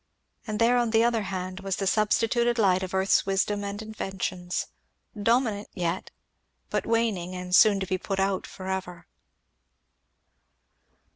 And 0.47 0.57
there 0.57 0.77
on 0.79 0.89
the 0.89 1.03
other 1.03 1.21
hand 1.21 1.59
was 1.59 1.75
the 1.75 1.85
substituted 1.85 2.57
light 2.57 2.81
of 2.81 2.95
earth's 2.95 3.23
wisdom 3.27 3.63
and 3.63 3.79
inventions, 3.83 4.65
dominant 5.21 5.67
yet, 5.75 6.09
but 6.71 6.87
waning 6.87 7.35
and 7.35 7.55
soon 7.55 7.79
to 7.81 7.85
be 7.85 7.99
put 7.99 8.19
out 8.19 8.47
for 8.47 8.65
ever." 8.67 9.05